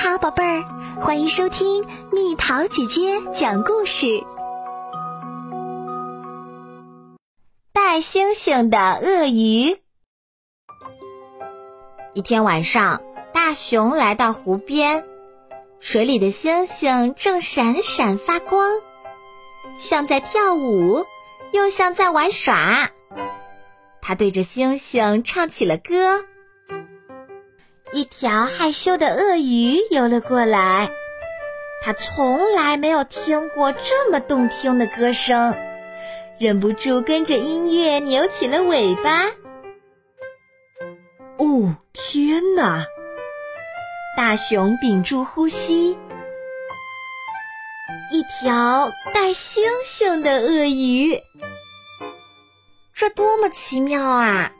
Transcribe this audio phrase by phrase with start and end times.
[0.00, 0.62] 好，宝贝儿，
[1.00, 4.22] 欢迎收听蜜桃姐姐讲故事。
[7.72, 9.76] 带星星的鳄鱼。
[12.14, 15.04] 一天晚上，大熊来到湖边，
[15.80, 18.70] 水里的星星正闪闪发光，
[19.80, 21.04] 像在跳舞，
[21.50, 22.92] 又像在玩耍。
[24.00, 26.24] 他对着星星唱起了歌。
[27.92, 30.90] 一条害羞的鳄鱼游了过来，
[31.82, 35.56] 它从来没有听过这么动听的歌声，
[36.38, 39.26] 忍不住跟着音乐扭起了尾巴。
[41.38, 42.84] 哦，天哪！
[44.16, 45.96] 大熊屏住呼吸。
[48.10, 51.20] 一条带星星的鳄鱼，
[52.94, 54.52] 这多么奇妙啊！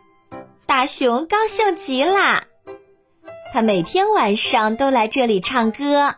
[0.66, 2.44] 大熊高兴极了。
[3.52, 6.14] 他每天晚上都来这里唱歌，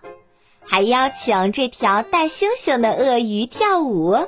[0.60, 4.18] 还邀请这条带星星的鳄鱼跳舞。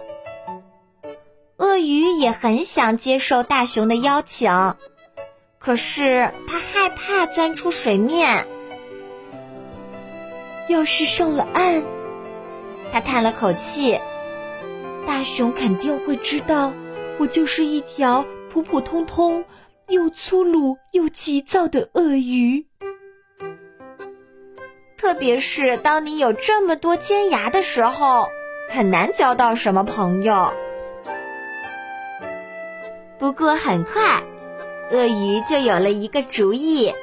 [1.58, 4.76] 鳄鱼也很想接受大熊的邀请，
[5.58, 8.46] 可是他害怕钻出水面。
[10.68, 11.82] 要是上了岸，
[12.92, 14.00] 他叹了口气，
[15.06, 16.72] 大熊肯定会知道
[17.18, 19.44] 我就是一条普普通通、
[19.88, 22.66] 又粗鲁又急躁的鳄鱼。
[25.02, 28.28] 特别是当你有这么多尖牙的时候，
[28.70, 30.52] 很难交到什么朋友。
[33.18, 34.22] 不过很快，
[34.92, 36.94] 鳄鱼就有了一个主意。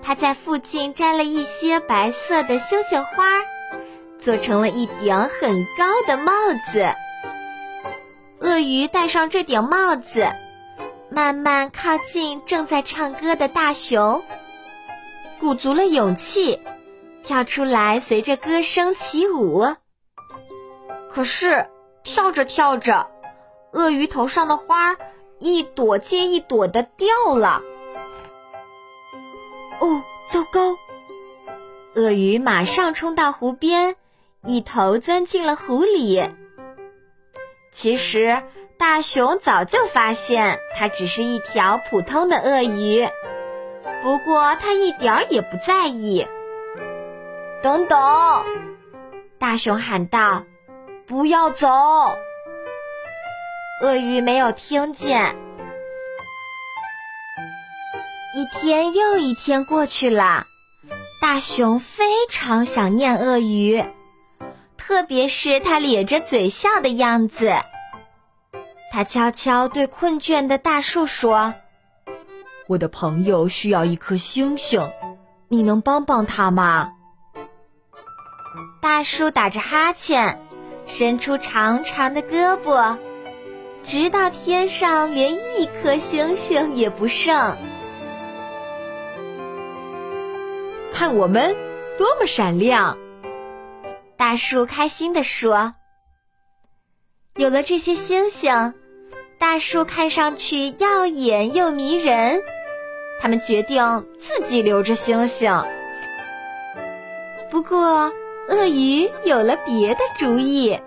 [0.00, 3.24] 它在附近摘了一些白色的星星花，
[4.20, 6.32] 做成了一顶很高的帽
[6.70, 6.94] 子。
[8.38, 10.28] 鳄鱼戴上这顶帽子，
[11.10, 14.22] 慢慢靠近正在唱歌的大熊，
[15.40, 16.60] 鼓足了勇气。
[17.30, 19.76] 跳出来，随着歌声起舞。
[21.08, 21.70] 可是
[22.02, 23.08] 跳着跳着，
[23.70, 24.96] 鳄鱼头上的花
[25.38, 27.06] 一朵接一朵的掉
[27.36, 27.62] 了。
[29.78, 30.76] 哦，糟糕！
[31.94, 33.94] 鳄鱼马上冲到湖边，
[34.42, 36.28] 一头钻进了湖里。
[37.70, 38.42] 其实
[38.76, 43.08] 大熊早就发现它只是一条普通的鳄鱼，
[44.02, 46.26] 不过它一点儿也不在意。
[47.62, 47.98] 等等！
[49.38, 50.44] 大熊喊道
[51.06, 51.68] ：“不要走！”
[53.82, 55.36] 鳄鱼没有听见。
[58.34, 60.46] 一天又一天过去了，
[61.20, 63.84] 大熊非常想念鳄鱼，
[64.76, 67.52] 特别是它咧着嘴笑的样子。
[68.92, 71.54] 他悄悄对困倦的大树说
[72.68, 74.90] ：“我的朋友需要一颗星星，
[75.48, 76.92] 你能帮帮他吗？”
[78.80, 80.40] 大树打着哈欠，
[80.86, 82.96] 伸出长长的胳膊，
[83.82, 87.56] 直到天上连一颗星星也不剩。
[90.92, 91.56] 看我们
[91.96, 92.98] 多么闪亮！
[94.16, 95.74] 大树开心地说
[97.36, 98.74] ：“有了这些星星，
[99.38, 102.42] 大树看上去耀眼又迷人。
[103.20, 105.62] 他们决定自己留着星星。
[107.50, 108.12] 不过。”
[108.50, 110.80] 鳄鱼有了别的主意，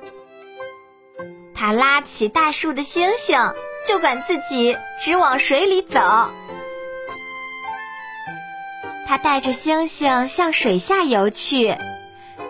[1.56, 3.40] 它拉起大树的星星，
[3.88, 6.01] 就管自己直往水里走。
[9.07, 11.78] 它带着星星向水下游去，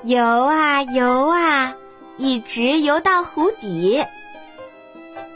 [0.02, 1.76] 游啊游啊，
[2.18, 4.04] 一直游到湖底。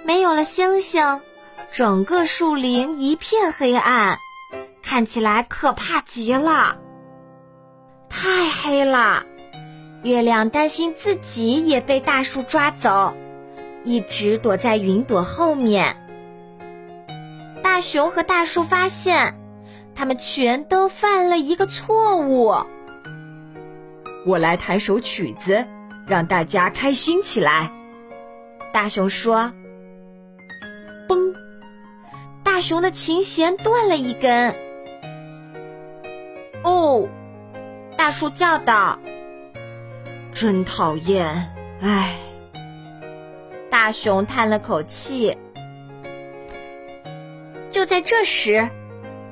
[0.04, 1.22] 没有了星星，
[1.70, 4.18] 整个树林一片黑暗，
[4.82, 6.78] 看起来可怕极了。
[8.10, 9.24] 太黑了。
[10.08, 13.14] 月亮担心自己也被大树抓走，
[13.84, 15.98] 一直躲在云朵后面。
[17.62, 19.38] 大熊和大树发现，
[19.94, 22.56] 他们全都犯了一个错误。
[24.26, 25.68] 我来弹首曲子，
[26.08, 27.70] 让大家开心起来。
[28.72, 29.52] 大熊说
[31.10, 31.34] ：“嘣！”
[32.46, 34.56] 大熊的琴弦断了一根。
[36.64, 37.10] 哦，
[37.98, 38.98] 大树叫道。
[40.40, 41.52] 真讨厌！
[41.82, 42.16] 唉，
[43.72, 45.36] 大熊叹了口气。
[47.72, 48.70] 就在这时，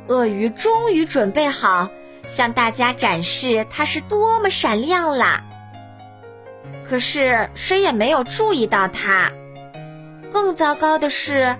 [0.08, 1.90] 鳄鱼终于准备好
[2.28, 5.44] 向大家展示它是多么闪亮啦。
[6.90, 9.32] 可是谁也没有注意到它。
[10.34, 11.56] 更糟糕的是，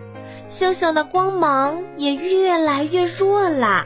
[0.50, 3.86] 星星的光芒也越来越弱了。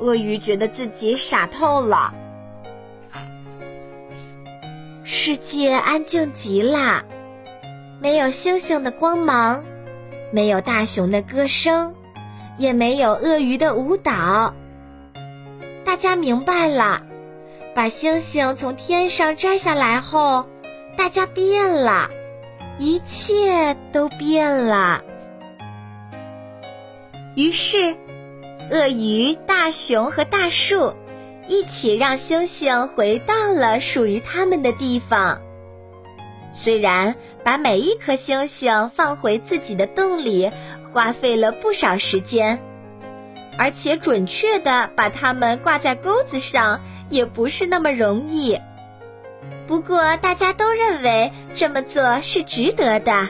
[0.00, 2.12] 鳄鱼觉得自己傻透了。
[5.06, 7.04] 世界安静极了，
[8.00, 9.62] 没有星星的光芒，
[10.32, 11.94] 没有大熊的歌声，
[12.56, 14.54] 也没有鳄鱼的舞蹈。
[15.84, 17.02] 大家明白了，
[17.74, 20.46] 把星星从天上摘下来后，
[20.96, 22.08] 大家变了，
[22.78, 25.02] 一切都变了。
[27.36, 27.94] 于是，
[28.70, 30.94] 鳄鱼、大熊和大树
[31.48, 35.40] 一起让星星回到了属于他们的地方。
[36.52, 40.50] 虽然把每一颗星星放回自己的洞里
[40.92, 42.60] 花费了不少时间，
[43.58, 46.80] 而且准确的把它们挂在钩子上
[47.10, 48.58] 也不是那么容易。
[49.66, 53.28] 不过，大家都认为这么做是值得的。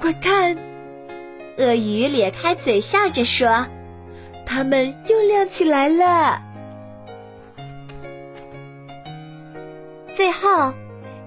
[0.00, 0.56] 快看！
[1.56, 3.66] 鳄鱼咧开嘴笑着说
[4.48, 6.40] ：“它们又亮起来了。”
[10.14, 10.72] 最后，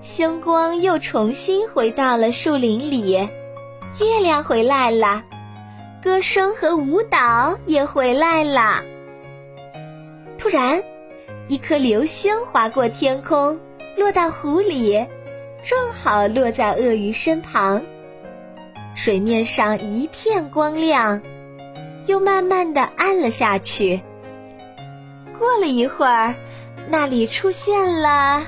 [0.01, 5.23] 星光又重新回到了树林里，月亮回来了，
[6.03, 8.83] 歌声和舞蹈也回来了。
[10.37, 10.81] 突然，
[11.47, 13.57] 一颗流星划过天空，
[13.95, 14.93] 落到湖里，
[15.63, 17.81] 正好落在鳄鱼身旁。
[18.95, 21.21] 水面上一片光亮，
[22.05, 24.01] 又慢慢的暗了下去。
[25.39, 26.35] 过了一会儿，
[26.89, 28.45] 那里出现了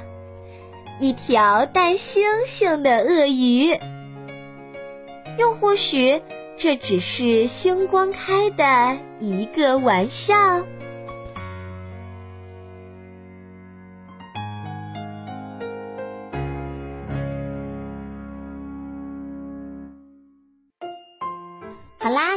[0.99, 3.77] 一条带星星的鳄鱼。
[5.39, 6.21] 又或许，
[6.55, 10.35] 这只是星光开的一个玩笑。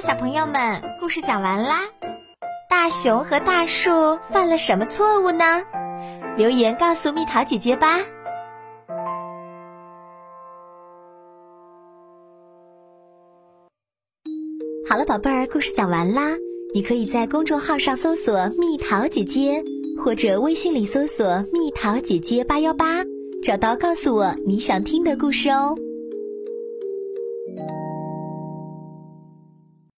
[0.06, 1.80] 小朋友们，故事讲完啦。
[2.70, 3.90] 大熊和大树
[4.30, 5.64] 犯了什么错误呢？
[6.36, 7.98] 留言告诉蜜桃姐姐吧。
[14.88, 16.30] 好了，宝贝儿，故事讲完啦。
[16.72, 19.64] 你可以在公众号上搜索“蜜桃姐姐”，
[19.98, 23.02] 或者微信里搜索“蜜桃姐姐八幺八”，
[23.42, 25.74] 找到告诉我你想听的故事哦。